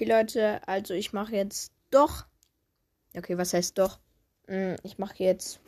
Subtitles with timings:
[0.00, 2.24] Okay, Leute, also ich mache jetzt doch.
[3.14, 3.98] Okay, was heißt doch?
[4.46, 5.60] Hm, Ich mache jetzt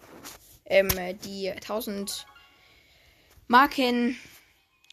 [0.65, 0.89] ähm,
[1.23, 2.27] die 1000
[3.47, 4.17] Marken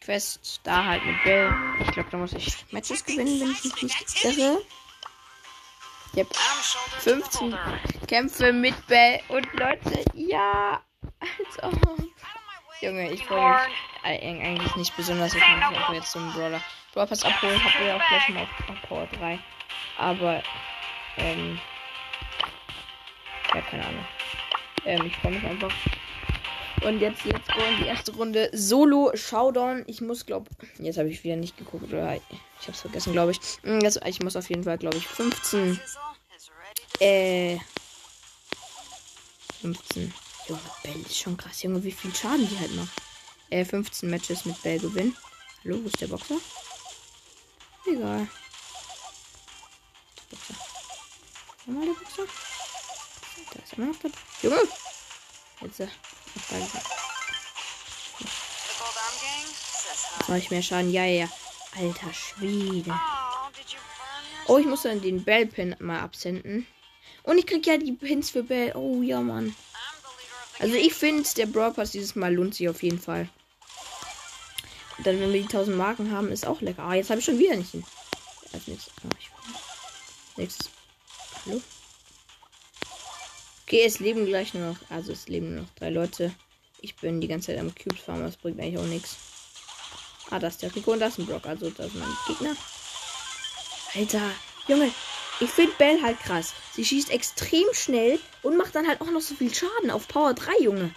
[0.02, 1.50] Quest da halt mit Bell.
[1.80, 4.60] Ich glaube, da muss ich Matches gewinnen, wenn ich mich nicht irre.
[6.16, 6.36] Yep.
[6.98, 7.58] 15
[8.08, 10.84] Kämpfe mit Bell und Leute, ja.
[11.62, 11.96] Also,
[12.82, 15.34] Junge, ich freue mich eigentlich nicht besonders.
[15.34, 16.60] Ich mich einfach jetzt zum Brawler.
[16.92, 19.38] Brawl Pass abholen, habt ihr auch gleich mal auf, Power 3.
[19.98, 20.42] Aber,
[21.16, 21.58] ähm,
[23.54, 24.04] ja, keine Ahnung.
[24.84, 25.72] Ähm, ich freue mich einfach.
[26.82, 29.84] Und jetzt, jetzt go in die erste Runde Solo Showdown.
[29.86, 30.48] Ich muss, glaub,
[30.78, 33.40] jetzt habe ich wieder nicht geguckt oder ich habe es vergessen, glaube ich.
[33.62, 35.78] Mm, Jetzt, ich muss auf jeden Fall, glaube ich, 15,
[37.00, 37.58] äh,
[39.60, 40.14] 15.
[40.48, 42.90] Junge, Bell ist schon krass, Junge, wie viel Schaden die halt macht.
[43.50, 45.16] Äh, 15 Matches mit Bell gewinnen.
[45.64, 46.36] Hallo, wo ist der Boxer?
[47.84, 48.28] Egal.
[50.16, 50.54] Der Boxer.
[51.66, 52.26] Nochmal der Boxer.
[53.52, 54.10] Da ist immer noch der.
[54.42, 54.68] Junge!
[55.62, 56.66] Jetzt, äh, noch beide.
[60.28, 60.92] Mache ich mehr Schaden.
[60.92, 61.28] Ja, ja, ja.
[61.76, 62.98] Alter Schwede.
[64.46, 66.66] Oh, ich muss dann den Bell-Pin mal absenden.
[67.24, 68.72] Und ich krieg ja die Pins für Bell.
[68.76, 69.56] Oh, ja, Mann.
[70.60, 73.28] Also ich finde, der Brawl Pass dieses Mal lohnt sich auf jeden Fall.
[75.04, 76.82] Dann, wenn wir die 1000 Marken haben, ist auch lecker.
[76.82, 77.84] Ah, jetzt habe ich schon wieder nicht hin.
[78.52, 78.92] Als nächstes.
[79.02, 79.16] Ah,
[80.36, 80.70] nächstes.
[81.46, 81.62] Hallo?
[83.66, 84.78] Okay, es leben gleich nur noch.
[84.90, 86.34] Also es leben nur noch drei Leute.
[86.80, 89.16] Ich bin die ganze Zeit am Cubes farmen, das bringt eigentlich auch nichts.
[90.30, 91.46] Ah, das ist der Rico und das ist ein Block.
[91.46, 92.56] Also das sind die Gegner.
[93.94, 94.30] Alter,
[94.68, 94.92] Junge,
[95.40, 96.52] ich finde Bell halt krass.
[96.72, 100.34] Sie schießt extrem schnell und macht dann halt auch noch so viel Schaden auf Power
[100.34, 100.94] 3, Junge.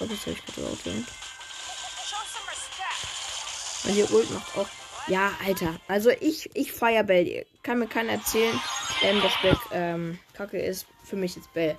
[0.00, 0.86] Oh, das habe ich gerade überhaupt
[3.84, 4.68] Und ihr Ult macht auch.
[5.08, 5.80] Ja, Alter.
[5.88, 7.46] Also ich, ich feier Bell.
[7.62, 8.58] Kann mir keiner erzählen,
[9.02, 10.86] ähm, dass Bell ähm, kacke ist.
[11.04, 11.78] Für mich ist Bell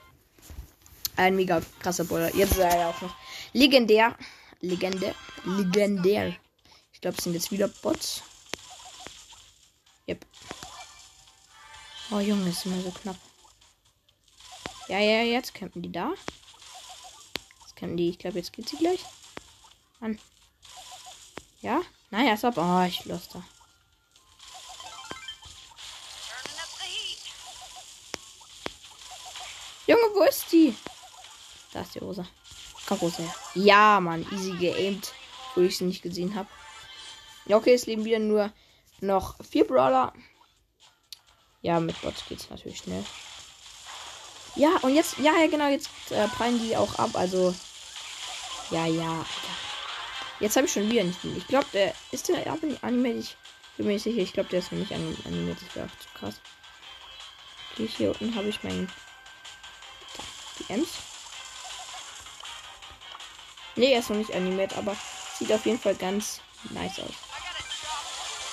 [1.20, 2.34] ein mega krasser Brawler.
[2.34, 3.14] Jetzt ist er ja auch noch
[3.54, 4.16] legendär.
[4.62, 5.14] Legende.
[5.46, 6.36] Legendär.
[6.94, 8.24] Ich glaube, es sind jetzt wieder Bots.
[10.08, 10.26] Yep.
[12.12, 13.18] Oh Junge, ist immer so knapp.
[14.88, 16.14] Ja, ja, jetzt campen die da.
[17.62, 18.10] Jetzt campen die.
[18.10, 19.06] Ich glaube, jetzt geht sie gleich.
[20.00, 20.20] An.
[21.62, 21.82] Ja?
[22.10, 22.58] Naja, ist ab.
[22.58, 23.44] Oh, ich lost da.
[29.88, 30.76] Junge, wo ist die?
[31.74, 32.26] Da ist die Rosa.
[32.88, 33.36] Komm, Rosa her.
[33.56, 34.26] Ja, Mann.
[34.32, 35.14] Easy geaimt,
[35.56, 36.48] wo ich sie nicht gesehen habe.
[37.46, 38.52] Ja, okay, es leben wieder nur
[39.02, 40.14] noch vier Brawler.
[41.62, 43.04] Ja, mit Bots geht's natürlich schnell.
[44.56, 47.12] Ja, und jetzt, ja, ja, genau, jetzt äh, prallen die auch ab.
[47.14, 47.54] Also,
[48.72, 49.10] ja, ja.
[49.10, 49.69] Alter.
[50.40, 51.20] Jetzt habe ich schon wieder nicht.
[51.24, 52.46] Ich glaube, der ist der
[52.82, 53.24] animiert.
[53.24, 53.36] Ich
[53.78, 54.22] bin mir nicht sicher.
[54.22, 55.58] Ich glaube, der ist noch nicht anim- animiert.
[55.62, 56.42] Das wäre auch zu krass.
[57.74, 58.92] Okay, hier unten habe ich meinen.
[60.60, 60.90] Die Ems.
[63.76, 64.96] Nee, er ist noch nicht animiert, aber
[65.38, 66.42] sieht auf jeden Fall ganz
[66.72, 67.14] nice aus.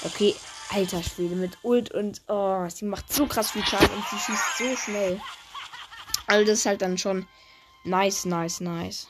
[0.04, 0.36] Okay,
[0.70, 4.58] alter Schwede mit Ult und oh, sie macht so krass viel Schaden und sie schießt
[4.58, 5.20] so schnell.
[6.28, 7.26] Also das ist halt dann schon
[7.84, 9.08] nice, nice, nice.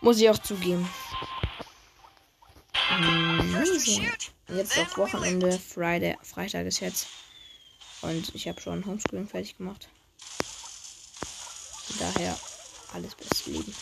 [0.00, 0.88] Muss ich auch zugeben.
[2.90, 4.10] Amazing.
[4.48, 7.06] Jetzt auf Wochenende, Friday, Freitag ist jetzt.
[8.02, 9.88] Und ich habe schon Homeschooling fertig gemacht.
[11.86, 12.38] Von daher
[12.94, 13.74] alles beste Leben.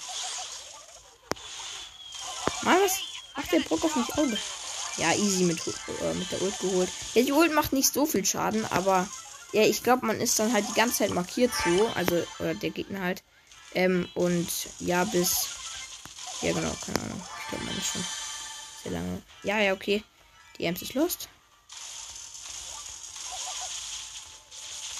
[2.62, 2.99] Mann, was
[3.37, 4.37] macht der Brock auf mich Auge?
[4.97, 6.89] Ja, easy mit, äh, mit der Ult geholt.
[7.15, 9.09] Ja, die Ult macht nicht so viel Schaden, aber
[9.53, 11.89] ja, ich glaube, man ist dann halt die ganze Zeit markiert so.
[11.95, 13.23] Also, oder der Gegner halt.
[13.75, 14.49] Ähm, und
[14.81, 15.49] ja, bis.
[16.43, 17.22] Ja, genau, keine Ahnung.
[17.43, 18.04] Ich glaube, man ist schon
[18.82, 19.23] sehr lange.
[19.43, 20.05] Ja, ja, okay.
[20.58, 21.29] Die Ems ist lost.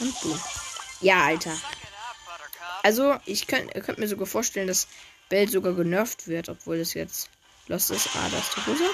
[0.01, 0.41] Und boom.
[1.01, 1.57] Ja, Alter.
[2.83, 4.89] Also, ich könnte könnt mir sogar vorstellen, dass
[5.29, 7.31] Bell sogar genervt wird, obwohl das jetzt
[7.67, 8.09] lost ist.
[8.15, 8.91] Ah, da ist die Rosa.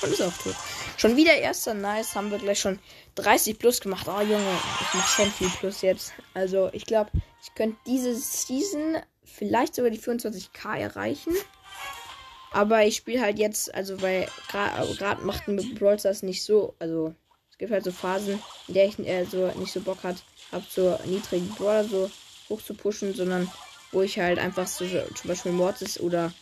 [0.00, 0.54] Und ist auch tot.
[0.96, 2.14] Schon wieder erster Nice.
[2.14, 2.78] Haben wir gleich schon
[3.16, 4.06] 30 plus gemacht.
[4.08, 4.58] Oh, Junge.
[4.80, 6.12] Ich mach schon viel plus jetzt.
[6.34, 7.10] Also, ich glaube,
[7.42, 9.02] ich könnte diese Season
[9.32, 11.34] vielleicht sogar die 24k erreichen.
[12.50, 16.74] Aber ich spiele halt jetzt, also, weil gerade macht mir Brawl Stars nicht so.
[16.78, 17.14] Also,
[17.50, 20.16] es gibt halt so Phasen, in der ich äh, so nicht so Bock hat,
[20.52, 22.10] hab so niedrigen Brawler so
[22.48, 23.50] hoch zu pushen, sondern
[23.92, 26.32] wo ich halt einfach so zum Beispiel Mortis oder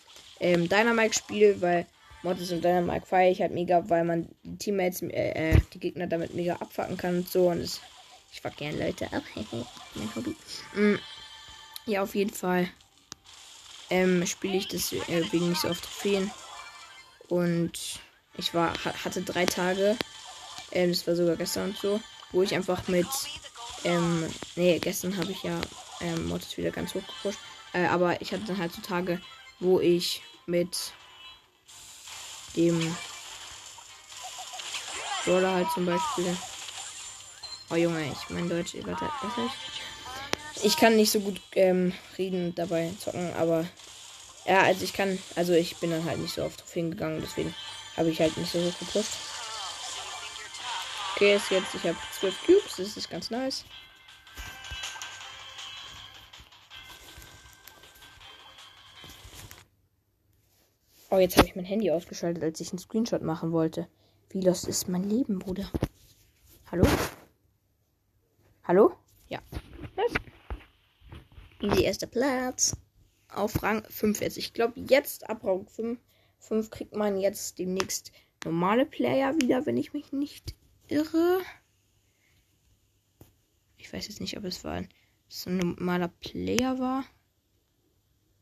[0.40, 1.86] ähm, Dynamite spiele, weil
[2.22, 6.06] Mortis und Dynamite feiere ich halt mega, weil man die Teammates, äh, äh, die Gegner
[6.06, 7.48] damit mega abfacken kann und so.
[7.48, 7.80] Und es,
[8.32, 9.22] ich fuck gern Leute ab.
[9.94, 10.36] mein Hobby.
[10.74, 10.98] Mm,
[11.86, 12.68] ja, auf jeden Fall
[13.90, 16.30] ähm, spiele ich das äh, wegen nicht so auf Trophäen.
[17.28, 18.00] Und
[18.38, 19.96] Ich war, hatte drei Tage,
[20.72, 22.00] ähm, das war sogar gestern und so,
[22.32, 23.06] wo ich einfach mit,
[23.84, 25.58] ähm, nee, gestern habe ich ja
[26.00, 27.38] ähm, Mortis wieder ganz hoch gepusht,
[27.72, 29.20] äh, aber ich hatte dann halt so Tage,
[29.58, 30.92] wo ich mit
[32.56, 32.96] dem
[35.24, 36.36] Brawler halt zum Beispiel.
[37.70, 39.54] Oh Junge, ich mein Deutsch übertreibt das nicht.
[40.62, 43.66] Ich kann nicht so gut ähm, reden dabei zocken, aber
[44.46, 47.54] ja, also ich kann, also ich bin dann halt nicht so oft drauf hingegangen, deswegen
[47.96, 49.12] habe ich halt nicht so hoch gepusht.
[51.14, 53.64] Okay, ist jetzt, ich habe 12 Cubes, das ist ganz nice.
[61.10, 63.88] Oh, jetzt habe ich mein Handy ausgeschaltet, als ich einen Screenshot machen wollte.
[64.30, 65.70] Wie los ist mein Leben, Bruder?
[66.70, 66.86] Hallo?
[68.64, 68.92] Hallo?
[71.60, 72.76] Die erste Platz.
[73.28, 74.36] Auf Rang 5 jetzt.
[74.36, 75.98] Ich glaube, jetzt ab Rang 5,
[76.38, 78.12] 5 kriegt man jetzt demnächst
[78.44, 80.54] normale Player wieder, wenn ich mich nicht
[80.88, 81.40] irre.
[83.76, 84.88] Ich weiß jetzt nicht, ob es war ein,
[85.28, 87.04] so ein normaler Player war.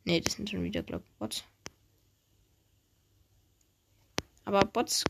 [0.04, 1.44] Ne, das sind schon wieder, glaube ich, Bots.
[4.44, 5.04] Aber Bots.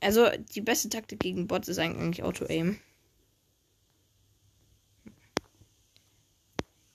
[0.00, 2.78] Also, die beste Taktik gegen Bots ist eigentlich Auto-Aim.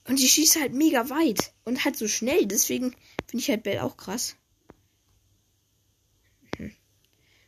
[0.09, 1.53] Und die schießt halt mega weit.
[1.65, 2.47] Und halt so schnell.
[2.47, 2.95] Deswegen
[3.27, 4.35] finde ich halt Bell auch krass.
[6.57, 6.73] Hm.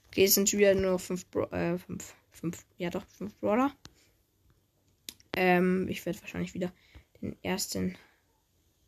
[0.07, 3.75] Okay, es sind schon wieder nur fünf, Bro äh, fünf, fünf, ja doch, fünf Brawler.
[5.35, 6.71] Ähm, ich werde wahrscheinlich wieder
[7.19, 7.97] den ersten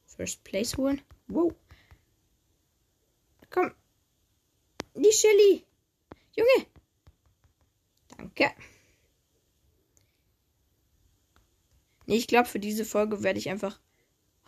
[0.05, 1.01] First Place holen.
[1.27, 1.55] Wow.
[3.49, 3.71] Komm,
[4.95, 5.65] die Shelly.
[6.35, 6.67] Junge.
[8.17, 8.51] Danke.
[12.05, 13.79] Nee, ich glaube, für diese Folge werde ich einfach.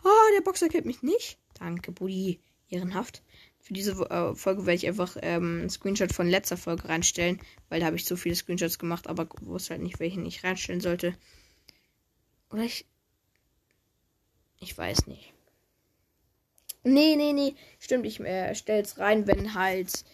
[0.04, 1.38] Oh, der Boxer kennt mich nicht.
[1.58, 2.40] Danke, Buddy.
[2.68, 3.22] Ehrenhaft.
[3.60, 7.80] Für diese äh, Folge werde ich einfach ähm, einen Screenshot von letzter Folge reinstellen, weil
[7.80, 11.16] da habe ich so viele Screenshots gemacht, aber wusste halt nicht, welchen ich reinstellen sollte.
[12.50, 12.86] Oder ich.
[14.60, 15.32] Ich weiß nicht.
[16.84, 17.54] Nee, nee, nee.
[17.80, 20.04] Stimmt, ich äh, stelle es rein, wenn halt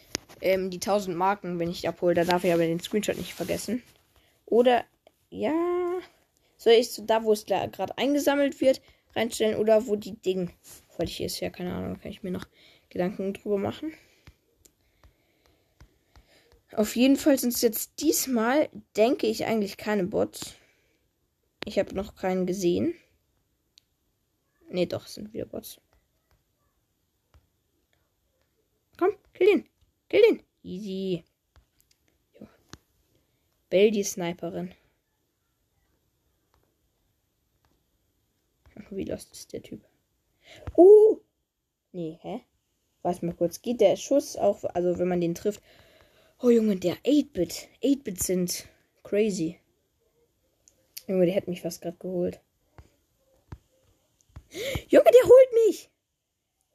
[0.41, 2.15] ähm, die 1000 Marken, wenn ich abhole.
[2.15, 3.83] Da darf ich aber den Screenshot nicht vergessen.
[4.47, 4.85] Oder,
[5.29, 5.53] ja.
[6.63, 8.81] Soll ich so da, wo es gerade eingesammelt wird,
[9.17, 10.53] reinstellen oder wo die Ding
[10.91, 11.41] fertig ist?
[11.41, 11.99] Ja, keine Ahnung.
[11.99, 12.47] Kann ich mir noch
[12.89, 13.93] Gedanken drüber machen.
[16.71, 20.55] Auf jeden Fall sind es jetzt diesmal, denke ich, eigentlich keine Bots.
[21.65, 22.95] Ich habe noch keinen gesehen.
[24.71, 25.81] Ne, doch, sind wieder Bots.
[28.99, 29.67] Komm, kill den.
[30.09, 30.43] Kill den.
[30.63, 31.25] Easy.
[32.39, 32.47] Jo.
[33.69, 34.73] Bell die Sniperin.
[38.91, 39.85] Wie lost ist der Typ?
[40.77, 41.19] Oh!
[41.93, 42.41] Nee, hä?
[43.03, 43.63] Warte mal kurz.
[43.63, 45.63] Geht der Schuss auch, also wenn man den trifft?
[46.41, 47.69] Oh Junge, der 8-Bit.
[47.83, 48.69] 8-Bit sind
[49.03, 49.59] crazy.
[51.07, 52.41] Junge, der hätte mich fast gerade geholt.
[54.89, 55.91] Junge, der holt mich!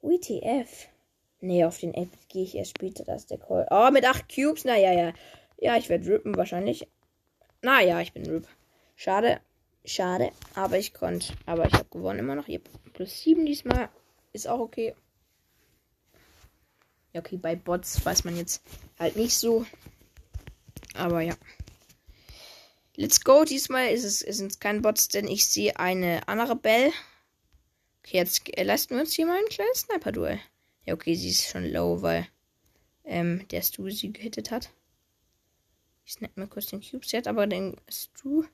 [0.00, 0.88] WTF.
[1.40, 3.04] Nee, auf den 8 gehe ich erst später.
[3.04, 3.66] Das ist der Call.
[3.70, 4.64] Oh, mit 8 Cubes.
[4.64, 5.12] Naja, ja.
[5.58, 6.88] Ja, ich werde rippen wahrscheinlich.
[7.62, 8.46] Naja, ich bin Rip.
[8.96, 9.40] Schade.
[9.88, 10.32] Schade.
[10.54, 11.32] Aber ich konnte.
[11.46, 12.46] Aber ich habe gewonnen immer noch.
[12.92, 13.88] Plus 7 diesmal.
[14.32, 14.94] Ist auch okay.
[17.14, 18.62] Ja, okay, bei Bots weiß man jetzt
[18.98, 19.64] halt nicht so.
[20.94, 21.34] Aber ja.
[22.96, 23.44] Let's go.
[23.44, 26.92] Diesmal ist es, sind es Bots, denn ich sehe eine andere Bell.
[28.00, 30.38] Okay, jetzt leisten wir uns hier mal ein kleines Sniper-Duell.
[30.84, 32.26] Ja, okay, sie ist schon low, weil
[33.04, 34.70] ähm, der Stu sie gehittet hat.
[36.04, 37.06] Ich snap mir kurz den Cube.
[37.06, 38.44] Sie hat aber den Stu.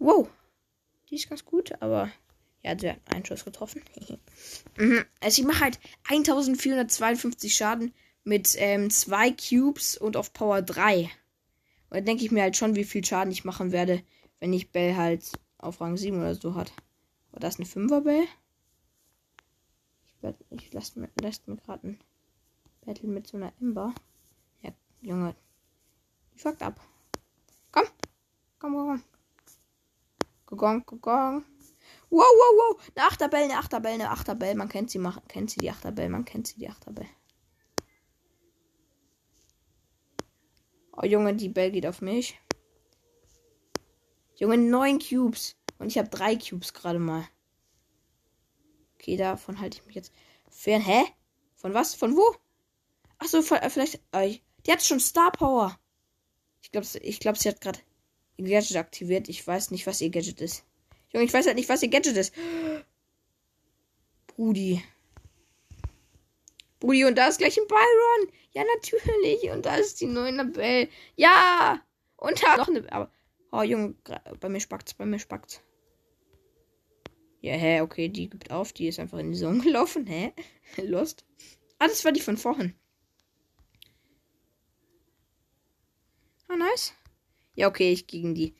[0.00, 0.28] Wow.
[1.08, 2.10] Die ist ganz gut, aber
[2.62, 3.82] ja, sie hat einen Schuss getroffen.
[4.78, 5.04] mhm.
[5.20, 5.78] Also ich mache halt
[6.08, 11.02] 1452 Schaden mit ähm, zwei Cubes und auf Power 3.
[11.02, 11.10] Und
[11.90, 14.02] da denke ich mir halt schon, wie viel Schaden ich machen werde,
[14.40, 16.72] wenn ich Bell halt auf Rang 7 oder so hat.
[17.32, 18.24] War das eine 5er Bell?
[20.50, 22.00] Ich lasse mir, lässt mir gerade ein
[22.82, 23.94] Battle mit so einer Ember.
[24.62, 25.34] Ja, Junge.
[26.34, 26.80] Die fuckt ab.
[27.70, 27.84] Komm.
[28.58, 29.09] Komm, komm, komm.
[30.50, 31.44] Gong, gong.
[32.10, 32.82] Wow, wow, wow.
[32.94, 34.54] Eine Achterbell, eine Achterbell, eine Achterbell.
[34.56, 36.08] Man kennt sie, man kennt sie, die Achterbell.
[36.08, 37.08] Man kennt sie, die Achterbell.
[40.92, 42.38] Oh, Junge, die Bell geht auf mich.
[44.34, 45.56] Junge, neun Cubes.
[45.78, 47.24] Und ich habe drei Cubes gerade mal.
[48.94, 50.12] Okay, davon halte ich mich jetzt
[50.50, 50.82] fern.
[50.82, 51.04] Hä?
[51.56, 51.94] Von was?
[51.94, 52.34] Von wo?
[53.18, 54.00] Achso, äh, vielleicht.
[54.12, 55.78] Äh, die hat schon Star Power.
[56.60, 57.78] Ich glaube, ich glaub, sie hat gerade
[58.46, 59.28] ihr Gadget aktiviert.
[59.28, 60.64] Ich weiß nicht, was ihr Gadget ist.
[61.12, 62.34] Junge, ich weiß halt nicht, was ihr Gadget ist.
[64.26, 64.82] Brudi.
[66.78, 68.32] Brudi, und da ist gleich ein Byron.
[68.52, 69.50] Ja, natürlich.
[69.50, 70.88] Und da ist die neue Belle.
[71.16, 71.82] Ja.
[72.16, 72.90] Und da noch eine.
[72.92, 73.10] Aber.
[73.52, 73.94] Oh, Junge,
[74.38, 75.60] bei mir spackt's, bei mir spackt's.
[77.40, 78.72] Ja, hä, okay, die gibt auf.
[78.72, 80.06] Die ist einfach in die Sonne gelaufen.
[80.06, 80.32] Hä?
[80.76, 81.24] Lost.
[81.78, 82.74] Ah, das war die von vorhin.
[86.48, 86.92] Ah, nice.
[87.54, 88.54] Ja, okay, ich gegen die.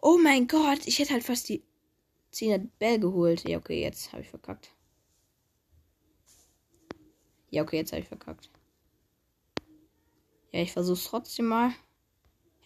[0.00, 1.62] Oh mein Gott, ich hätte halt fast die
[2.32, 3.48] 10er Bell geholt.
[3.48, 4.72] Ja, okay, jetzt habe ich verkackt.
[7.50, 8.50] Ja, okay, jetzt habe ich verkackt.
[10.52, 11.72] Ja, ich versuche es trotzdem mal.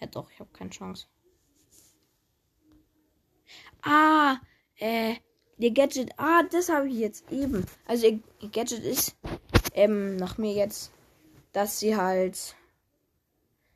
[0.00, 1.06] Ja, doch, ich habe keine Chance.
[3.82, 4.38] Ah,
[4.78, 5.14] äh,
[5.58, 6.10] ihr Gadget.
[6.16, 7.64] Ah, das habe ich jetzt eben.
[7.86, 9.16] Also, ihr Gadget ist,
[9.74, 10.92] ähm, nach mir jetzt,
[11.52, 12.56] dass sie halt,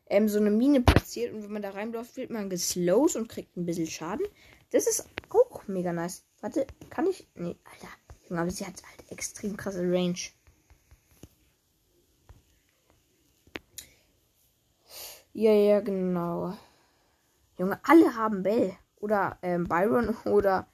[0.06, 3.56] ähm, so eine Mine platziert und wenn man da reinläuft, wird man geslowt und kriegt
[3.56, 4.26] ein bisschen Schaden.
[4.70, 6.24] Das ist auch mega nice.
[6.40, 7.26] Warte, kann ich.
[7.34, 7.88] Nee, Alter.
[8.28, 10.18] Junge, aber sie hat halt extrem krasse Range.
[15.32, 16.56] Ja, ja, genau.
[17.58, 18.76] Junge, alle haben Bell.
[18.98, 20.66] Oder ähm, Byron oder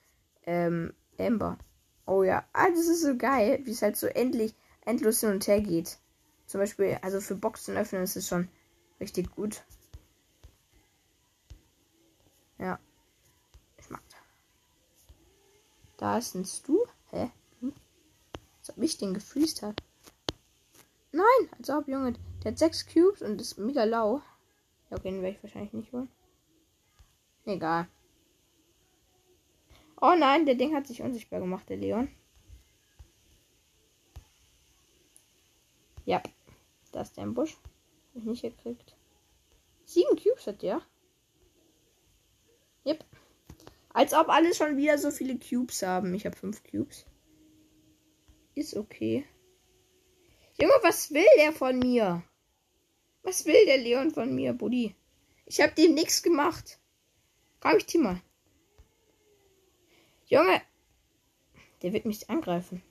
[0.45, 1.59] ähm, Amber.
[2.07, 5.47] Oh ja, ah, das ist so geil, wie es halt so endlich endlos hin und
[5.47, 5.99] her geht.
[6.47, 8.49] Zum Beispiel, also für Boxen öffnen ist es schon
[9.03, 9.65] richtig gut.
[12.59, 12.79] Ja.
[13.77, 14.21] Ich mag das.
[15.97, 16.79] Da ist ein Stu.
[17.11, 17.31] Hä?
[17.61, 17.75] Hm?
[18.61, 19.83] Als ob ich den gefriest hat.
[21.11, 22.15] Nein, als ob, Junge.
[22.43, 24.23] Der hat sechs Cubes und ist mega lau.
[24.89, 26.09] Ja, okay, den werde ich wahrscheinlich nicht holen.
[27.45, 27.89] Egal.
[30.01, 32.09] Oh nein, der Ding hat sich unsichtbar gemacht, der Leon.
[36.05, 36.23] Ja,
[36.93, 37.57] da ist der im Busch.
[38.15, 38.95] Nicht gekriegt.
[39.85, 40.83] Sieben Cubes hat der.
[42.87, 43.05] Yep.
[43.91, 46.15] Als ob alle schon wieder so viele Cubes haben.
[46.15, 47.05] Ich habe fünf Cubes.
[48.55, 49.25] Ist okay.
[50.61, 52.23] Junge, was will der von mir?
[53.23, 54.95] Was will der Leon von mir, Buddy?
[55.47, 56.79] Ich habe dem nichts gemacht.
[57.61, 58.21] Komm, ich zieh mal.
[60.27, 60.63] Junge!
[61.83, 62.83] Der wird mich angreifen.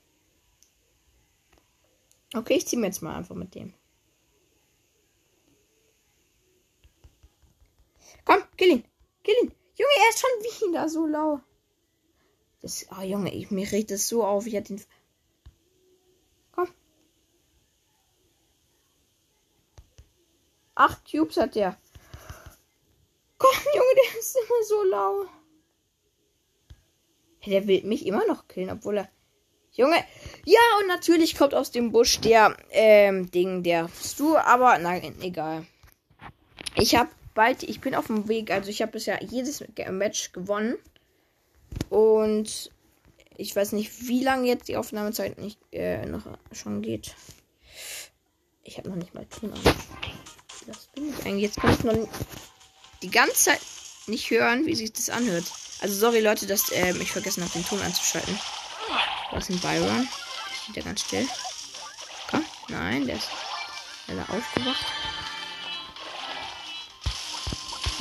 [2.34, 3.74] Okay, ich zieh mir jetzt mal einfach mit dem.
[8.26, 8.86] Komm, kill ihn.
[9.24, 9.52] Kill ihn.
[9.76, 11.42] Junge, er ist schon wieder so lau.
[12.62, 14.46] Das, oh Junge, ich, mir regt das so auf.
[14.46, 14.84] Ich hatte ihn.
[16.52, 16.68] Komm.
[20.76, 21.78] Acht Cubes hat der.
[23.38, 25.26] Komm, Junge, der ist immer so lau.
[27.48, 29.10] Der will mich immer noch killen, obwohl er.
[29.72, 30.04] Junge.
[30.46, 35.66] Ja, und natürlich kommt aus dem Busch der, ähm, Ding, der Stu, aber nein, egal.
[36.76, 37.10] Ich habe
[37.42, 40.76] bald, ich bin auf dem Weg, also ich habe bisher jedes Match gewonnen.
[41.90, 42.70] Und
[43.36, 46.22] ich weiß nicht, wie lange jetzt die Aufnahmezeit nicht äh, noch
[46.52, 47.16] schon geht.
[48.64, 49.60] Ich habe noch nicht mal Ton an.
[50.68, 51.42] Das bin ich eigentlich.
[51.42, 52.08] Jetzt kann ich noch
[53.02, 53.62] die ganze Zeit
[54.06, 55.46] nicht hören, wie sich das anhört.
[55.82, 58.40] Also sorry Leute, dass ähm, ich vergessen habe, den Ton anzuschalten.
[59.32, 60.08] Was ist ein Byron?
[60.62, 61.28] Steht der ganz still.
[62.30, 62.46] Komm.
[62.68, 63.30] Nein, der ist
[64.06, 64.86] schneller aufgewacht.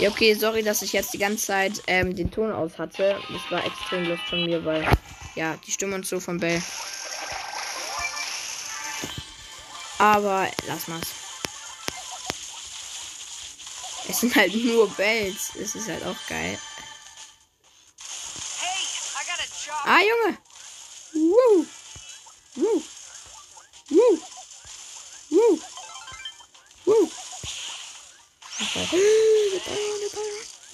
[0.00, 3.20] Ja, okay, sorry, dass ich jetzt die ganze Zeit ähm, den Ton aus hatte.
[3.30, 4.88] Das war extrem Lust von mir, weil
[5.34, 6.62] ja, die Stimme und so von Bell.
[9.98, 11.06] Aber lass mal's.
[14.08, 15.54] Es sind halt nur Bells.
[15.56, 16.58] Es ist halt auch geil.
[19.84, 20.38] Ah, Junge.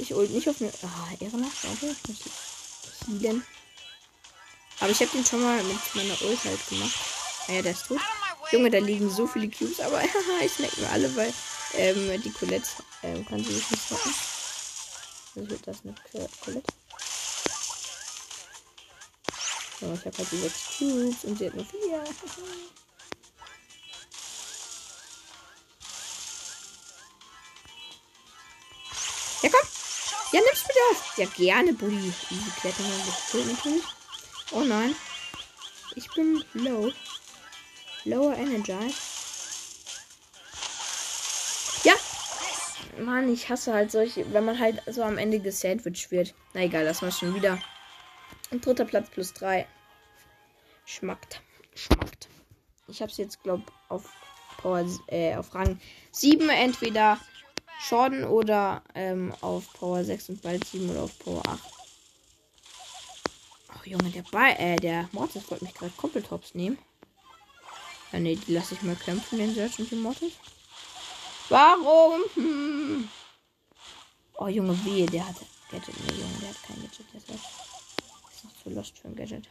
[0.07, 0.71] Ich ult nicht auf eine.
[0.83, 1.65] Ah, Ehrennacht.
[1.65, 3.45] Warte, ich muss healen.
[4.79, 6.95] Aber ich habe den schon mal mit meiner Ult halt gemacht.
[7.49, 7.99] Ah ja, der ist tot.
[8.53, 10.01] Junge, da liegen so viele Cubes, aber
[10.45, 11.35] ich snack mir alle, weil
[11.75, 12.69] ähm, die Colette
[13.03, 14.15] ähm, kann sie nicht snacken.
[15.35, 15.97] Also das mit
[16.41, 16.73] Colette.
[19.81, 22.05] So, ich habe halt die 6 Cubes und sie hat nur 4.
[30.91, 31.17] Auf!
[31.17, 32.13] Ja, gerne, Bulli.
[32.31, 33.85] Easy klettern und natürlich.
[34.53, 34.95] Oh nein.
[35.95, 36.93] Ich bin low.
[38.05, 38.95] Lower Energize.
[41.85, 41.95] Ja!
[42.99, 46.35] Mann, ich hasse halt solche, wenn man halt so am Ende gesandwiched wird.
[46.55, 47.59] Na egal, das war schon wieder.
[48.51, 49.67] Und dritter Platz plus drei.
[50.85, 51.43] Schmackt.
[51.75, 52.29] Schmackt.
[52.89, 54.09] Ich habe es jetzt, glaube auf
[54.59, 55.81] Power, äh, auf Rang
[56.13, 57.19] 7 entweder
[57.81, 61.61] Jordan oder ähm, auf Power 6 und bald 7 oder auf Power 8.
[63.69, 66.79] Ach Junge, der Ball, äh, der Mortis wollte mich gerade Koppeltops nehmen.
[68.13, 70.35] Ah ne, die lasse ich mal kämpfen, den Search und den Mortis.
[71.49, 72.23] Warum?
[72.35, 73.09] Hm.
[74.39, 75.37] Oh Junge, wehe, der hat
[75.71, 75.97] Gadget.
[76.07, 77.07] Ne, Junge, der hat kein Gadget.
[77.13, 79.49] Der ist noch zu lost für ein Gadget.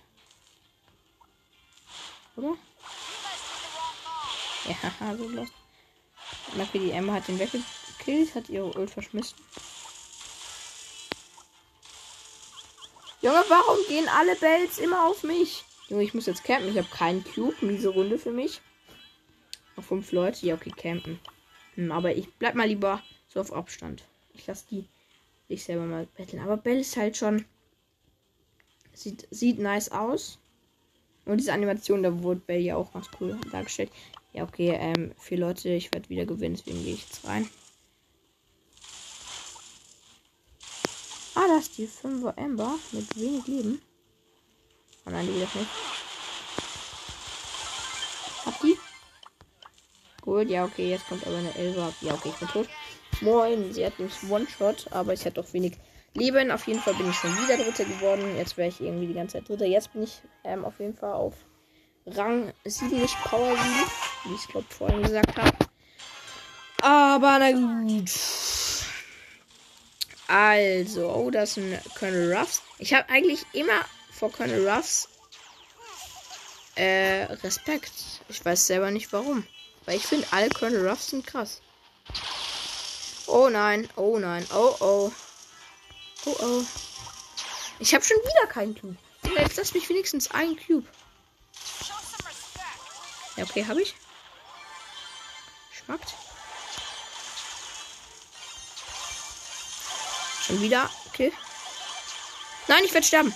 [2.36, 2.56] Oder?
[4.68, 5.54] Ja, so lost.
[6.58, 7.38] Okay, die Emma hat den
[8.06, 9.38] weggekillt, hat ihre Ult verschmissen.
[13.22, 15.64] Junge, warum gehen alle Bells immer auf mich?
[15.90, 16.70] Junge, ich muss jetzt campen.
[16.70, 17.56] Ich habe keinen Cube.
[17.62, 18.62] Miese Runde für mich.
[19.76, 20.46] Noch fünf Leute.
[20.46, 21.20] Ja, okay, campen.
[21.76, 24.04] Hm, aber ich bleib mal lieber so auf Abstand.
[24.34, 24.86] Ich lasse die
[25.48, 26.42] sich selber mal betteln.
[26.42, 27.46] Aber Bell ist halt schon.
[28.94, 30.40] Sieht, sieht nice aus.
[31.26, 33.92] Und diese Animation, da wurde Bell ja auch ganz cool dargestellt.
[34.34, 37.50] Ja, okay, ähm, vier Leute, ich werde wieder gewinnen, deswegen gehe ich jetzt rein.
[41.36, 43.82] Ah, da ist die 5er Ember mit wenig Leben.
[45.06, 45.70] Oh nein, die will das nicht.
[48.46, 48.78] Hab die?
[50.22, 51.94] Gut, ja, okay, jetzt kommt aber eine Elva.
[52.00, 52.70] Ja, okay, ich bin tot.
[53.20, 55.74] Moin, sie hat nämlich One-Shot, aber ich hatte doch wenig
[56.14, 56.52] Leben.
[56.52, 58.38] Auf jeden Fall bin ich schon wieder Dritter geworden.
[58.38, 59.66] Jetzt wäre ich irgendwie die ganze Zeit Dritter.
[59.66, 61.36] Jetzt bin ich ähm, auf jeden Fall auf
[62.08, 63.62] Rang 7, nicht Power 7,
[64.26, 65.58] wie ich es glaube vorhin gesagt habe.
[66.82, 68.10] Aber na gut.
[70.28, 72.62] Also, oh, das ist ein Colonel Ruffs.
[72.80, 75.08] Ich habe eigentlich immer vor Colonel Ruffs
[76.76, 77.92] äh, Respekt.
[78.30, 79.46] Ich weiß selber nicht warum.
[79.86, 81.62] Weil ich finde, alle Colonel Ruffs sind krass.
[83.28, 85.12] Oh nein, oh nein, oh oh.
[86.26, 86.64] Oh oh.
[87.80, 88.96] Ich habe schon wieder keinen Cube.
[89.36, 90.88] Jetzt lass mich wenigstens einen Cube.
[93.36, 93.96] Ja, okay, habe ich.
[95.72, 96.16] Schmeckt.
[100.46, 100.90] Schon wieder.
[101.08, 101.34] Okay.
[102.68, 103.34] Nein, ich werde sterben.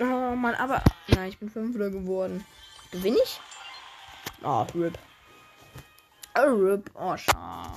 [0.00, 0.82] Oh Mann, aber.
[1.08, 2.46] Nein, ich bin Fünfter geworden.
[2.90, 3.40] Gewinne ich?
[4.42, 4.98] Oh, RIP.
[6.36, 6.90] Oh, RIP.
[6.94, 7.70] Oh, schade.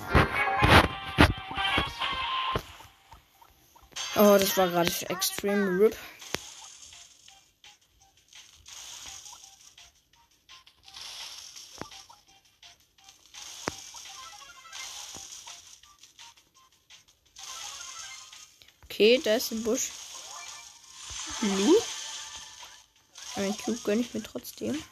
[4.16, 5.96] Oh, das war gerade extrem RIP.
[18.98, 19.92] Okay, da ist ein Busch.
[21.40, 21.84] Blue.
[23.36, 24.84] Ein Cube gönne ich mir trotzdem.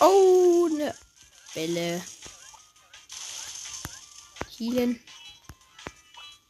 [0.00, 0.98] Oh, ne
[1.54, 2.04] Bälle.
[4.50, 5.00] Healen.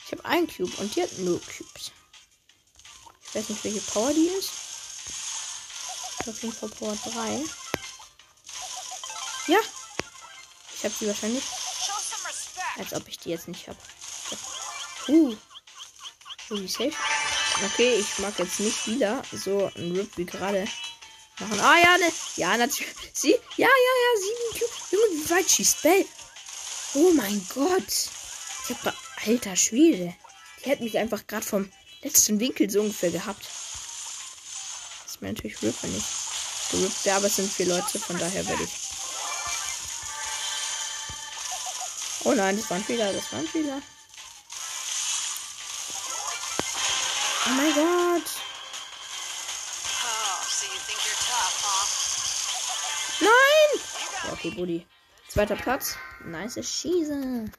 [0.07, 1.93] Ich habe einen Cube und die hat nur Cubes.
[3.25, 4.51] Ich weiß nicht, welche Power die ist.
[6.27, 7.45] Auf jeden Fall Power 3.
[9.49, 9.59] Ja.
[10.77, 11.45] Ich habe sie wahrscheinlich.
[12.79, 13.79] Als ob ich die jetzt nicht habe.
[15.09, 15.37] Uh.
[16.49, 16.93] Safe.
[17.67, 20.67] Okay, ich mag jetzt nicht wieder so ein Rip wie gerade
[21.39, 21.61] machen.
[21.61, 22.11] Ah ja, ne.
[22.37, 22.95] Ja, natürlich.
[23.13, 23.33] Sie.
[23.57, 24.21] Ja, ja, ja.
[24.21, 24.73] Sieben Cube.
[24.91, 26.07] Junge, wie weit schießt Bell?
[26.95, 27.89] Oh mein Gott.
[27.89, 28.95] Ich hab da.
[29.27, 30.15] Alter Schwede.
[30.65, 31.71] Die hätte mich einfach gerade vom
[32.03, 33.43] letzten Winkel so ungefähr gehabt.
[35.03, 36.05] Das ist mir natürlich Rip, wenn ich
[36.71, 38.71] gerippt wäre, aber es sind vier Leute, von daher werde ich.
[42.25, 43.83] Oh nein, das war ein Fehler, das war ein Fehler.
[47.49, 48.31] Oh mein Gott.
[53.21, 53.81] Nein!
[54.25, 54.87] Ja, okay, Buddy.
[55.29, 55.97] Zweiter Platz.
[56.25, 57.51] Nice Schieße.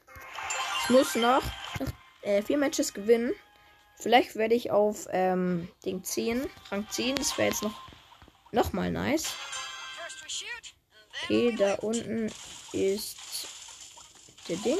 [0.84, 1.42] Ich muss noch,
[2.22, 3.32] äh, vier Matches gewinnen.
[3.96, 7.16] Vielleicht werde ich auf ähm, Ding 10, Rang 10.
[7.16, 7.74] Das wäre jetzt noch,
[8.52, 9.34] noch mal nice.
[11.24, 12.32] Okay, da unten
[12.72, 13.16] ist
[14.48, 14.78] der Ding.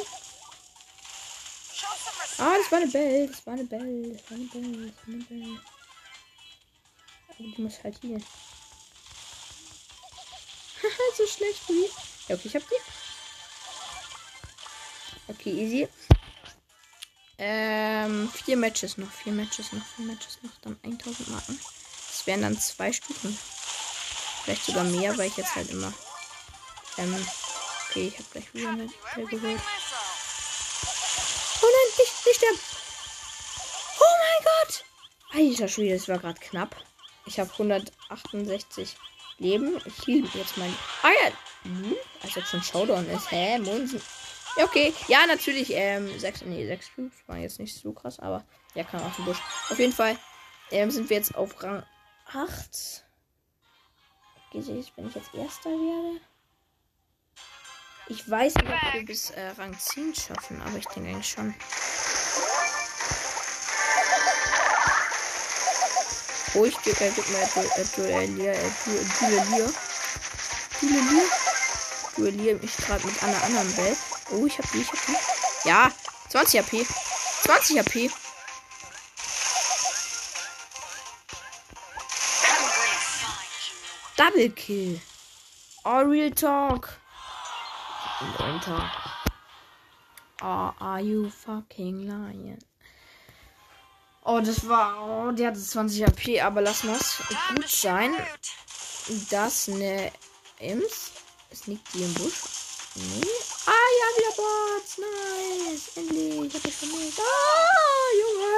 [2.40, 3.28] Ah, das war eine Bell.
[3.28, 4.12] Das war eine Bell.
[4.14, 4.86] Das war eine Bell.
[4.86, 5.58] Das war eine Bell.
[7.28, 8.18] Aber die muss halt hier.
[10.82, 11.84] Haha, so schlecht wie.
[12.28, 12.76] Ja, okay, ich hab die.
[15.28, 15.88] Okay, easy.
[17.36, 19.10] Ähm, vier Matches noch.
[19.10, 19.84] Vier Matches noch.
[19.96, 20.52] Vier Matches noch.
[20.62, 21.60] Dann 1000 Marken.
[22.08, 23.36] Das wären dann zwei Stufen.
[24.44, 25.92] Vielleicht sogar mehr, weil ich jetzt halt immer.
[26.96, 27.26] Ähm,
[27.88, 29.60] okay, ich habe gleich wieder eine Bell geholt.
[32.40, 32.58] Sterben.
[34.00, 34.84] Oh mein Gott.
[35.32, 36.76] Alter Schwede, das war gerade knapp.
[37.26, 38.96] Ich habe 168
[39.38, 39.80] Leben.
[39.84, 40.74] Ich hielt jetzt mein.
[41.02, 41.30] Ah ja.
[41.62, 41.96] Hm?
[42.22, 43.30] Als ob schon Showdown ist.
[43.30, 43.58] Hä?
[43.58, 44.00] Monsen.
[44.56, 44.92] Ja, okay.
[45.08, 45.70] Ja, natürlich.
[45.72, 46.42] Ähm, 6.
[46.42, 49.38] Nee, 6 Cubes waren jetzt nicht so krass, aber ja, kam aus dem Busch.
[49.68, 50.16] Auf jeden Fall
[50.70, 51.84] ähm, sind wir jetzt auf Rang
[52.26, 53.04] 8.
[54.48, 56.20] Okay, wenn ich jetzt Erster werde.
[58.10, 61.54] Ich weiß nicht, ob wir bis äh, Rang 10 schaffen, aber ich denke eigentlich schon.
[66.54, 67.48] Oh, ich gebe äh, gib mal
[67.94, 68.70] Duellier, äh,
[69.20, 69.72] Duellier.
[70.80, 71.22] Duellier.
[72.16, 73.98] Duellier mich gerade mit einer anderen Welt.
[74.32, 75.68] Oh, ich hab die, ich hab die.
[75.68, 75.92] Ja,
[76.30, 76.86] 20 AP.
[77.44, 78.10] 20 AP.
[84.16, 85.00] Double Kill.
[85.84, 86.99] Oh, Real Talk.
[88.20, 88.90] Enter.
[90.42, 92.58] Oh, are you fucking lying?
[94.24, 95.08] Oh, das war.
[95.08, 97.22] Oh, der hatte 20 AP, aber lass mal's
[97.54, 98.14] gut sein.
[99.30, 100.12] Das ne
[100.58, 101.12] Ems.
[101.50, 102.42] Es liegt die im Busch.
[102.94, 103.26] Nee.
[103.66, 104.98] Ah ja, wieder Bots.
[104.98, 105.96] Nice.
[105.96, 106.44] Endlich.
[106.44, 107.20] Ich hab ich vermisst.
[107.20, 108.50] Ah, Junge.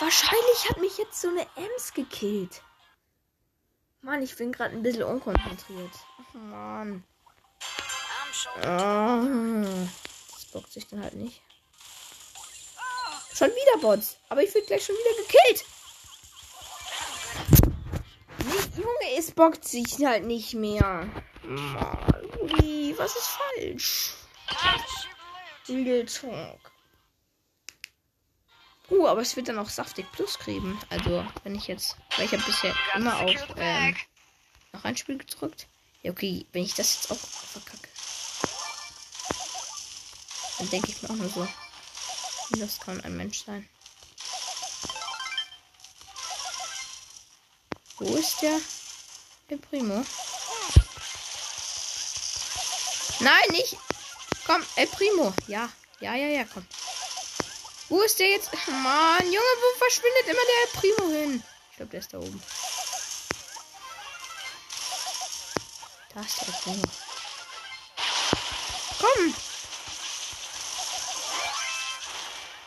[0.00, 2.62] Wahrscheinlich hat mich jetzt so eine Ems gekillt.
[4.02, 5.90] Mann, ich bin gerade ein bisschen unkonzentriert.
[6.18, 7.04] Ach, Mann.
[8.58, 9.86] Oh,
[10.32, 11.42] das bockt sich dann halt nicht.
[13.34, 14.16] Schon wieder Bots.
[14.28, 15.64] Aber ich werde gleich schon wieder gekillt.
[18.46, 21.08] Nee, Junge, es bockt sich halt nicht mehr.
[21.42, 24.14] Mann, was ist falsch?
[25.68, 26.72] Real Talk.
[28.90, 30.78] Uh, aber es wird dann auch saftig plus kriegen.
[30.88, 31.96] Also, wenn ich jetzt.
[32.16, 33.96] Weil ich habe bisher immer auf ähm,
[34.72, 35.66] noch ein Spiel gedrückt.
[36.02, 37.88] Ja, okay, wenn ich das jetzt auch verkacke.
[40.58, 41.48] Dann denke ich mir auch nur so.
[42.58, 43.68] Das kann ein Mensch sein.
[47.98, 48.58] Wo ist der?
[49.50, 50.04] Der Primo.
[53.20, 53.76] Nein, nicht.
[54.46, 55.34] Komm, El Primo.
[55.46, 55.68] Ja,
[56.00, 56.64] ja, ja, ja, komm.
[57.88, 58.50] Wo ist der jetzt?
[58.66, 61.42] Mann, Junge, wo verschwindet immer der Primo hin?
[61.70, 62.42] Ich glaube, der ist da oben.
[66.14, 66.82] Da ist der Primo.
[68.98, 69.34] Komm!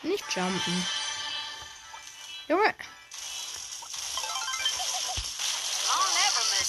[0.03, 0.87] Nicht jumpen.
[2.47, 2.75] Junge!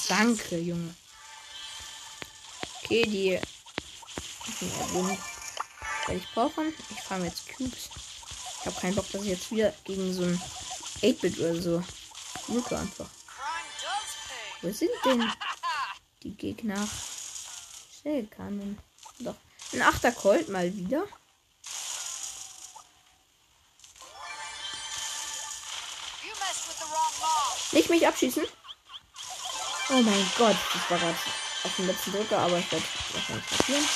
[0.09, 0.95] Danke, Junge.
[2.83, 3.41] Okay, die.
[6.07, 6.75] Werde ich brauchen.
[6.91, 7.89] Ich fahre jetzt Cubes.
[8.63, 10.41] Ich habe keinen Bock, dass ich jetzt wieder gegen so ein
[11.03, 11.83] 8-Bit oder so
[12.47, 13.09] Luke einfach.
[14.61, 15.29] Wo sind denn
[16.23, 16.89] die Gegner?
[18.01, 18.79] Shellkannen.
[19.19, 19.35] Doch.
[19.73, 21.03] Ein 8er Colt mal wieder.
[27.73, 28.45] Nicht mich abschießen.
[29.89, 31.19] Oh mein Gott, das war gerade
[31.65, 33.89] auf dem letzten Drücker, aber ich werde wahrscheinlich passieren.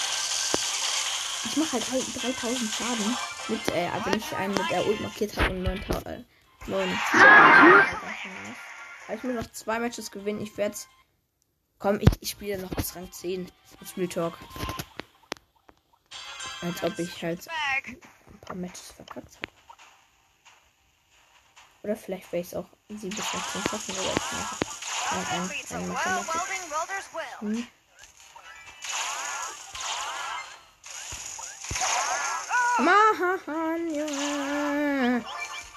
[1.45, 1.85] Ich mache halt
[2.23, 3.17] 3000 Schaden
[3.49, 6.07] mit, äh, wenn ich einen mit der Ult markiert habe und 9000.
[6.07, 6.25] Äh,
[6.69, 6.99] 9.
[9.15, 10.41] ich muss noch zwei Matches gewinnen.
[10.41, 10.77] Ich werde
[11.79, 14.39] Komm, ich, ich spiele noch bis Rang 10 mit Spiel Talk.
[16.63, 17.47] Als ob ich halt
[17.87, 19.49] ein paar Matches verkackt habe.
[21.83, 24.57] Oder vielleicht wäre ich es auch easy bis Rang 10 schaffen oder ich mache
[25.11, 26.41] ein, ein, ein Mathematik.
[27.41, 27.69] Hm.
[32.79, 35.25] Mann, Junge.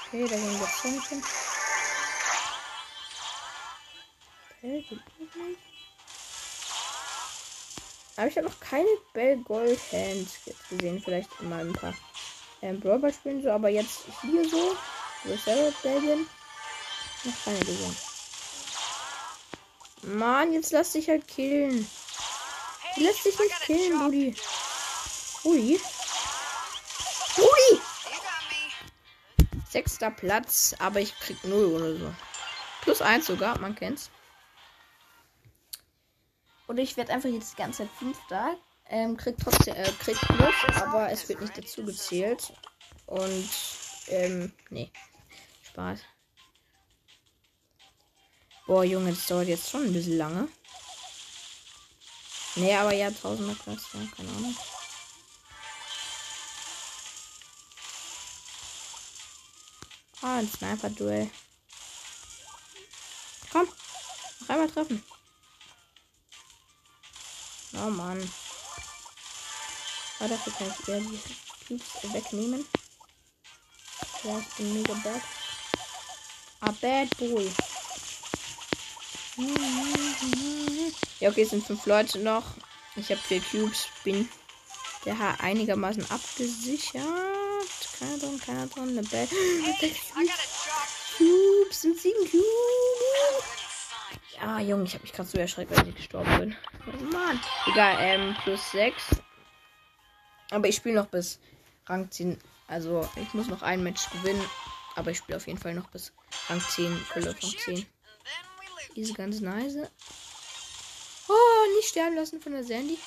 [0.07, 1.21] Okay, da gehen wir Punkte.
[8.17, 10.29] Aber ich habe noch keine Bell Gold Hands
[10.69, 11.01] gesehen.
[11.01, 11.93] Vielleicht mal ein paar
[12.61, 14.75] ähm, Brawl spielen so, aber jetzt hier so,
[15.23, 16.27] wo ich selber Bell bin,
[17.23, 17.95] noch keine gesehen.
[20.01, 21.89] Mann, jetzt lass dich halt killen.
[22.95, 24.35] Du lässt dich nicht killen, Buddy.
[25.45, 25.79] Ui.
[29.69, 32.13] Sechster Platz, aber ich krieg null oder so.
[32.81, 34.09] Plus eins sogar, man kennt's.
[36.65, 38.57] Und ich werde einfach jetzt die ganze Zeit Fünfter.
[38.87, 42.51] Ähm, krieg trotzdem, äh, krieg Plus, aber es wird nicht dazu gezählt.
[43.05, 43.49] Und,
[44.07, 44.91] ähm, nee.
[45.63, 45.99] Spaß.
[48.65, 50.47] Boah, Junge, das dauert jetzt schon ein bisschen lange.
[52.55, 54.55] Nee, aber ja, tausender Platz, ja, keine Ahnung.
[60.21, 61.31] Ah, ein Sniper-Duell.
[63.51, 63.67] Komm.
[64.41, 65.03] Noch einmal treffen.
[67.73, 68.33] Oh Mann.
[70.19, 71.19] Ah, dafür kann ich eher die
[71.67, 72.65] Cubes wegnehmen.
[74.23, 75.21] Ja, ich bin mega bad.
[76.61, 77.49] A bad boy.
[81.21, 82.43] Ja, okay, es sind fünf Leute noch.
[82.97, 83.87] Ich habe vier Cubes.
[84.03, 84.27] Bin
[85.05, 87.38] der einigermaßen abgesichert.
[87.99, 88.89] Keiner drin.
[88.89, 89.29] Eine Bad.
[91.17, 92.45] Cubes sind sieben Cubes.
[94.35, 96.55] Ja, Junge, ich habe mich gerade so erschreckt, weil ich gestorben bin.
[96.87, 97.39] Oh Mann.
[97.67, 99.03] Egal, ähm, plus 6.
[100.51, 101.39] Aber ich spiele noch bis
[101.87, 102.39] Rang 10.
[102.67, 104.43] Also, ich muss noch ein Match gewinnen.
[104.95, 106.13] Aber ich spiele auf jeden Fall noch bis
[106.47, 107.85] Rang 10, Fülle von 10.
[108.95, 109.77] Diese ganz nice.
[111.27, 112.97] Oh, nicht sterben lassen von der Sandy.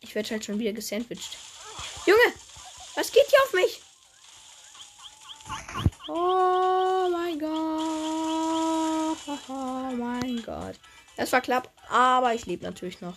[0.00, 1.38] Ich werde halt schon wieder gesandwiched.
[2.06, 2.34] Junge,
[2.94, 3.82] was geht hier auf mich?
[6.08, 7.92] Oh mein Gott.
[9.48, 10.76] Oh mein Gott.
[11.16, 13.14] Das war knapp, aber ich lebe natürlich noch.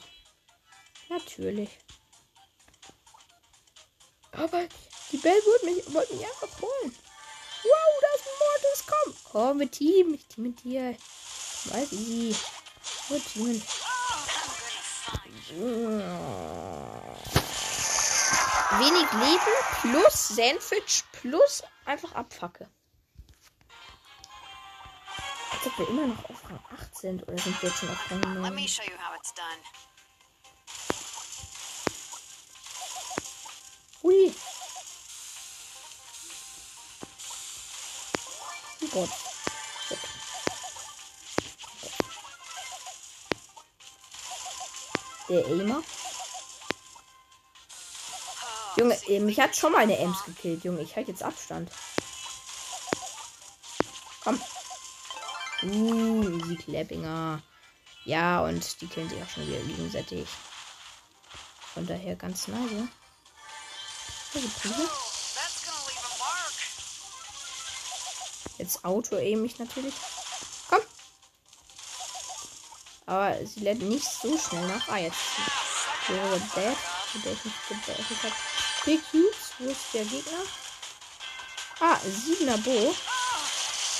[1.09, 1.69] Natürlich.
[4.31, 4.67] Aber
[5.11, 6.95] die Bell wollte mich, wollte mich einfach holen.
[7.63, 9.15] Wow, da ist ein Mortis, komm.
[9.31, 10.13] Komm, mit Team.
[10.13, 10.95] Ich team mit dir.
[11.65, 12.37] Weiß ich.
[13.07, 13.61] Gut, teamen.
[18.71, 22.67] Wenig Leben plus Sandwich plus einfach Abfacke.
[25.51, 28.11] Als ob wir immer noch auf Rang 8 sind oder sind wir jetzt schon auf
[28.11, 28.41] Rang 9?
[28.41, 29.61] Let me show you how it's done.
[34.03, 34.35] Ui.
[38.81, 39.09] Oh Gott.
[45.29, 45.81] Der Aimer.
[48.77, 50.81] Junge, mich hat schon mal eine Ems gekillt, Junge.
[50.81, 51.71] Ich halte jetzt Abstand.
[54.23, 54.41] Komm.
[55.63, 57.41] Uh, easy Clappinger.
[58.03, 60.27] Ja, und die killen sich auch schon wieder gegenseitig.
[61.73, 62.87] Von daher ganz nice.
[68.57, 69.93] Jetzt Auto aim ich natürlich.
[70.69, 70.81] Komm.
[73.05, 74.87] Aber sie lädt nicht so schnell nach.
[74.89, 75.17] Ah, jetzt
[76.07, 76.77] wäre Dead,
[77.13, 78.54] ich nicht gedacht habe.
[78.85, 80.43] Big Cubes, wo ist der Gegner?
[81.79, 82.93] Ah, 7er Bo.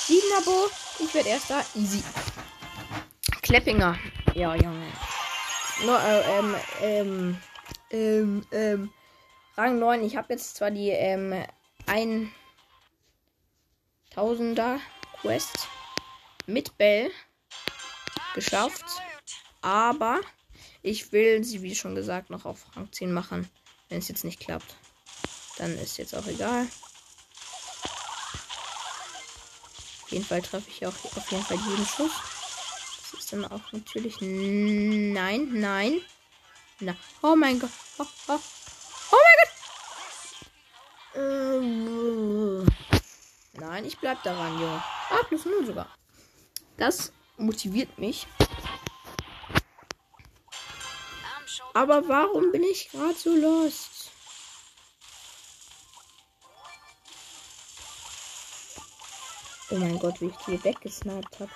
[0.08, 0.69] 7er Bo.
[1.00, 1.65] Ich werde erster.
[1.74, 2.04] Easy.
[3.41, 3.98] Kleppinger.
[4.36, 4.86] Ja, Junge.
[5.86, 7.41] No, äh, ähm, ähm,
[7.89, 8.93] ähm, ähm,
[9.58, 10.04] Rang 9.
[10.04, 11.43] Ich habe jetzt zwar die, ähm,
[14.15, 14.80] 1000er
[15.19, 15.67] Quest
[16.45, 17.10] mit Bell
[18.36, 18.86] geschafft.
[19.63, 20.21] Aber
[20.84, 23.50] ich will sie, wie schon gesagt, noch auf Rang 10 machen.
[23.95, 24.75] Wenn es jetzt nicht klappt.
[25.58, 26.67] Dann ist jetzt auch egal.
[30.03, 32.12] Auf jeden Fall treffe ich auch auf jeden Fall jeden Schuss.
[32.99, 34.17] Das ist dann auch natürlich.
[34.19, 36.01] Nein, nein.
[36.81, 36.93] Na.
[37.23, 37.69] Oh mein Gott.
[37.97, 38.39] Oh, oh.
[39.13, 39.38] oh mein
[42.65, 42.73] Gott.
[43.53, 44.84] Nein, ich bleib daran, Junge.
[45.10, 45.88] Ah, plus 0 sogar.
[46.75, 48.27] Das motiviert mich.
[51.75, 54.09] Aber warum bin ich gerade so lost?
[59.69, 61.51] Oh mein Gott, wie ich die weggesniped habe.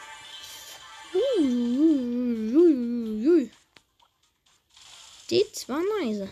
[5.29, 6.27] Die war nice.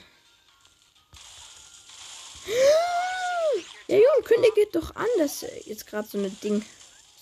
[3.88, 6.62] Der Junge kündigt doch an, dass jetzt gerade so ein Ding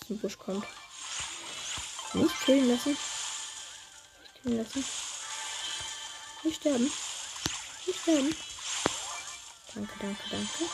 [0.02, 0.66] aus dem Busch kommt.
[2.14, 2.98] Nicht killen lassen.
[2.98, 5.15] Nicht killen lassen.
[6.46, 6.92] Nicht sterben.
[7.88, 8.36] Nicht sterben.
[9.74, 10.66] Danke, danke, danke.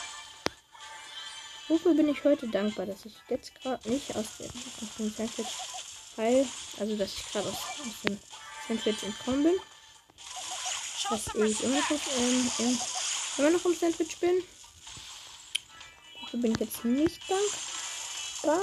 [1.70, 4.52] Wofür bin ich heute dankbar, dass ich jetzt gerade nicht aus dem,
[5.00, 5.48] dem Sandwich
[6.18, 6.46] Teil,
[6.78, 8.20] also dass ich gerade aus, aus dem
[8.68, 9.56] Sandwich entkommen bin.
[11.10, 12.80] Dass ich immer noch, ähm, ähm,
[13.38, 14.44] immer noch im Sandwich bin.
[16.22, 18.62] Dafür bin ich jetzt nicht dankbar.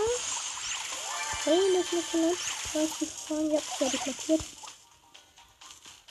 [1.47, 2.59] Oh, das ist noch.
[2.73, 4.58] 30 Fragen, ja, das habe ich markiert.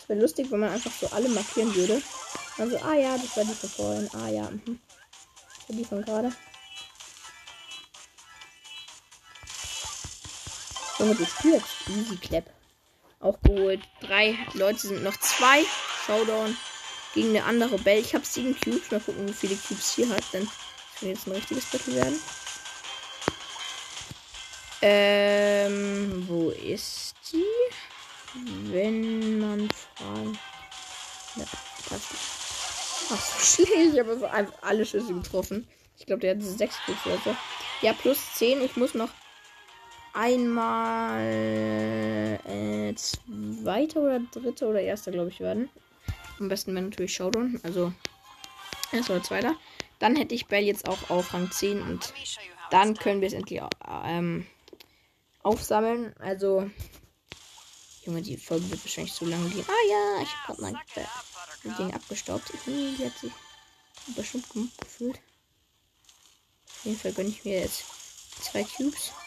[0.08, 2.02] Wäre lustig, wenn man einfach so alle markieren würde.
[2.58, 4.10] Also, ah ja, das war die von vorhin.
[4.14, 4.80] Ah ja, mhm.
[5.60, 6.32] Das war die von gerade.
[11.00, 11.68] Junge, du spielst.
[11.90, 12.46] Easy Clap.
[13.20, 13.82] Auch geholt.
[14.02, 15.64] Drei Leute sind noch zwei.
[16.06, 16.56] Showdown
[17.14, 18.00] gegen eine andere Bell.
[18.00, 18.92] Ich habe sieben Cubes.
[18.92, 20.24] Mal gucken, wie viele Cubes hier hat.
[20.32, 20.50] Dann
[21.00, 22.20] kann jetzt ein richtiges Battle werden.
[24.82, 27.44] Ähm, wo ist die?
[28.66, 30.38] Wenn man fragen.
[31.36, 31.46] Ja,
[31.90, 32.02] das
[33.10, 33.94] Ach, so schlecht.
[33.94, 35.68] Ich habe so einfach alle Schüsse getroffen.
[35.98, 37.36] Ich glaube, der hat sechs Cubes oder so.
[37.82, 38.62] Ja, plus 10.
[38.62, 39.10] Ich muss noch
[40.14, 41.22] einmal
[42.46, 45.70] äh, zweiter oder dritter oder erster, glaube ich, werden.
[46.40, 47.60] Am besten wäre natürlich Showdown.
[47.64, 47.94] Also
[48.92, 49.56] erster oder zweiter.
[50.00, 52.14] Dann hätte ich Bell jetzt auch auf Rang 10 und
[52.70, 53.62] dann können wir es endlich
[54.06, 54.46] ähm,
[55.42, 56.14] aufsammeln.
[56.20, 56.70] Also,
[58.08, 59.66] Junge, die Folge wird wahrscheinlich so lange gehen.
[59.68, 61.78] Ah ja, ich habe gerade mein Buttercup.
[61.78, 62.50] Ding abgestaubt.
[62.64, 63.34] Hm, Die hat sich
[64.16, 65.20] bestimmt gut gefühlt.
[66.70, 67.84] Auf jeden Fall gönne ich mir jetzt
[68.42, 69.12] zwei Cubes.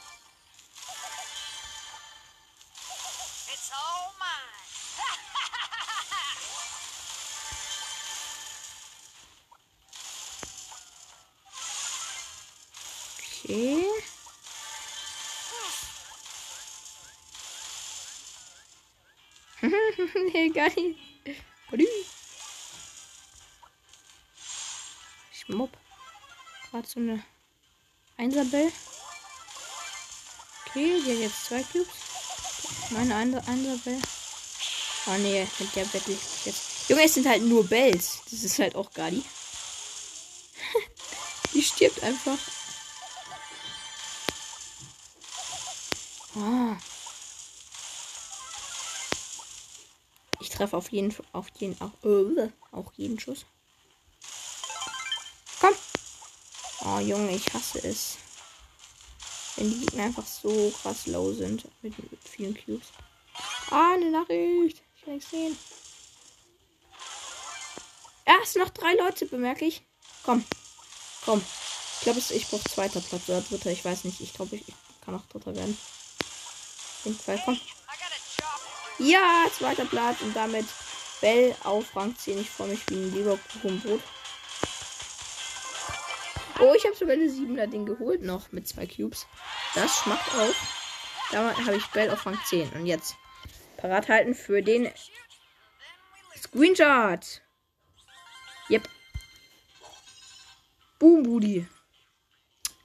[13.45, 13.80] Okay.
[20.55, 20.95] Geil.
[25.53, 25.71] Mob.
[26.71, 27.23] Gerade so eine
[28.17, 28.71] Einserbell.
[30.67, 31.89] Okay, die jetzt zwei Cubes.
[32.91, 34.01] Meine Einser Einserbell.
[35.07, 36.89] Oh nee, mit der Battle jetzt.
[36.89, 38.21] Junge, es sind halt nur Bells.
[38.31, 39.25] Das ist halt auch Gali.
[41.55, 42.39] die stirbt einfach.
[50.61, 53.47] Treffe auf jeden auf jeden auch, äh, auch jeden Schuss.
[55.59, 55.75] Komm.
[56.85, 58.19] Oh Junge, ich hasse es.
[59.57, 62.89] Wenn die Gegner einfach so krass low sind mit, mit vielen Cubes.
[63.71, 64.83] Ah, eine Nachricht.
[64.97, 65.57] Ich kann nichts sehen.
[68.27, 69.83] Erst noch drei Leute, bemerke ich.
[70.25, 70.45] Komm.
[71.25, 71.43] Komm.
[71.97, 73.71] Ich glaube, ich brauche zweiter Platz oder dritter.
[73.71, 74.21] Ich weiß nicht.
[74.21, 74.65] Ich glaube, ich,
[75.05, 75.77] kann auch dritter werden.
[77.05, 77.59] Den zwei, komm.
[79.01, 80.67] Ja, zweiter Platz und damit
[81.23, 82.39] Bell auf Rang 10.
[82.39, 84.03] Ich freue mich wie ein Leberkuchenbrot.
[86.61, 89.27] Oh, ich habe sogar eine 7er Ding geholt noch mit zwei Cubes.
[89.75, 90.53] Das schmeckt auch.
[91.33, 92.75] Damit habe ich Bell auf Rang 10.
[92.75, 93.17] Und jetzt
[93.79, 94.93] parat halten für den
[96.37, 97.41] Screenshot.
[98.69, 98.87] Yep.
[100.99, 101.67] Boom, Booty.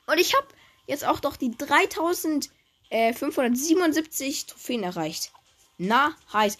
[0.06, 0.47] Und ich habe
[0.88, 5.34] jetzt auch doch die 3577 Trophäen erreicht.
[5.77, 6.57] Na, heiß.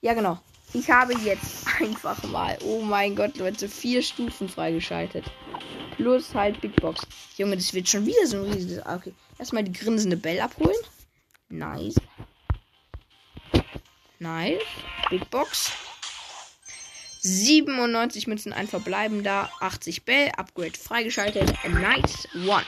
[0.00, 0.40] Ja, genau.
[0.74, 5.24] Ich habe jetzt einfach mal, oh mein Gott, Leute, vier Stufen freigeschaltet.
[5.96, 7.06] Plus halt Big Box.
[7.36, 8.84] Junge, das wird schon wieder so ein riesiges.
[8.86, 9.12] Okay.
[9.38, 10.76] Erstmal die grinsende Bell abholen.
[11.48, 11.94] Nice.
[14.18, 14.62] Nice.
[15.10, 15.70] Big Box.
[17.20, 19.50] 97 Münzen, ein verbleibender.
[19.60, 20.32] 80 Bell.
[20.36, 21.52] Upgrade freigeschaltet.
[21.68, 22.64] Nice one.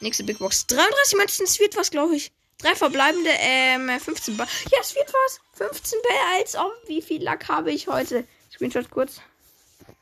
[0.00, 0.66] Nächste Big Box.
[0.68, 1.44] 33 Münzen.
[1.44, 2.32] Es wird was, glaube ich.
[2.58, 3.30] Drei verbleibende.
[3.38, 4.46] Ähm, 15 Bell.
[4.70, 5.40] Ja, es wird was.
[5.54, 6.38] 15 Bell.
[6.38, 6.72] Als ob.
[6.86, 8.26] Wie viel Lack habe ich heute?
[8.52, 9.20] Screenshot kurz.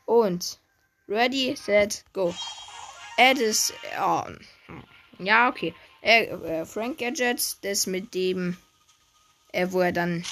[0.05, 0.59] Und.
[1.07, 2.33] Ready, set, go.
[3.17, 3.73] Add ist.
[4.01, 4.23] Oh,
[5.19, 5.73] ja, okay.
[6.01, 8.57] Äh, äh, Frank Gadgets, das mit dem.
[9.51, 10.23] Äh, wo er dann.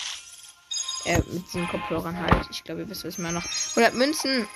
[1.06, 2.48] Äh, mit den Kopfhörern halt.
[2.50, 3.46] Ich glaube, ihr wisst, was ich noch.
[3.72, 4.48] 100 Münzen.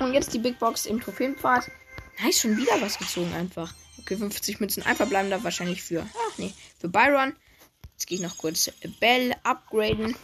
[0.00, 1.70] Und jetzt die Big Box im Trophäenpfad.
[2.20, 3.72] Nice, schon wieder was gezogen einfach.
[4.02, 4.82] Okay, 50 Münzen.
[4.84, 6.06] Ein verbleibender wahrscheinlich für.
[6.12, 7.34] Ach nee, für Byron.
[7.92, 10.16] Jetzt gehe ich noch kurz Bell upgraden.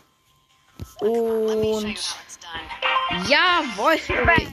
[1.01, 1.97] Und.
[3.29, 3.97] Jawohl.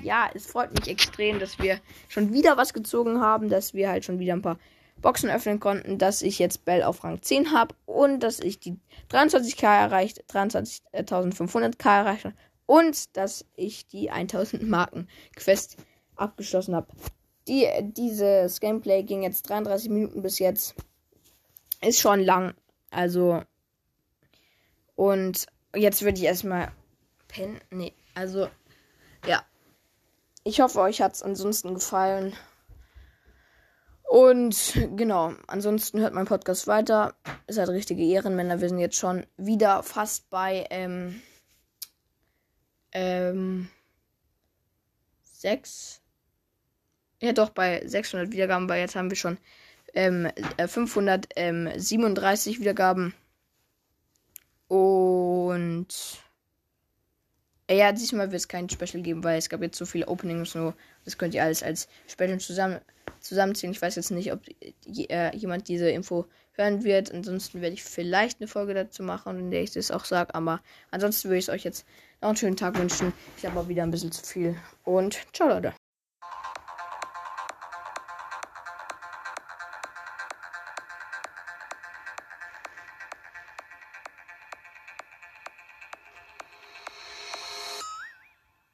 [0.04, 4.06] Ja, es freut mich extrem, dass wir schon wieder was gezogen haben, dass wir halt
[4.06, 4.60] schon wieder ein paar
[5.02, 8.78] Boxen öffnen konnten, dass ich jetzt Bell auf Rang 10 habe und dass ich die
[9.12, 12.28] 23k erreicht, 23.500k erreicht
[12.66, 15.78] und dass ich die 1000 Marken Quest
[16.16, 16.88] abgeschlossen habe.
[17.48, 20.76] Die, dieses Gameplay ging jetzt 33 Minuten bis jetzt.
[21.82, 22.56] Ist schon lang.
[22.90, 23.44] Also.
[24.96, 26.72] Und jetzt würde ich erstmal
[27.28, 27.60] pennen.
[27.70, 28.50] Nee, also.
[29.28, 29.44] Ja.
[30.44, 32.34] Ich hoffe, euch hat es ansonsten gefallen.
[34.08, 37.16] Und genau, ansonsten hört mein Podcast weiter.
[37.48, 38.62] Ist halt richtige Ehrenmänner.
[38.62, 41.22] Wir sind jetzt schon wieder fast bei ähm,
[42.92, 43.70] ähm,
[45.26, 46.02] sechs.
[47.26, 49.40] Ja, doch, bei 600 Wiedergaben, weil jetzt haben wir schon
[49.96, 53.16] ähm, äh, 537 Wiedergaben.
[54.68, 55.88] Und
[57.66, 60.52] äh, ja, diesmal wird es kein Special geben, weil es gab jetzt so viele Openings
[60.52, 60.76] so.
[61.04, 62.80] Das könnt ihr alles als Special zusammen,
[63.22, 63.72] zusammenziehen.
[63.72, 64.42] Ich weiß jetzt nicht, ob
[64.86, 67.12] je, äh, jemand diese Info hören wird.
[67.12, 70.36] Ansonsten werde ich vielleicht eine Folge dazu machen, in der ich das auch sage.
[70.36, 70.62] Aber
[70.92, 71.88] ansonsten würde ich euch jetzt
[72.22, 73.14] noch einen schönen Tag wünschen.
[73.36, 74.56] Ich habe auch wieder ein bisschen zu viel.
[74.84, 75.74] Und ciao, Leute.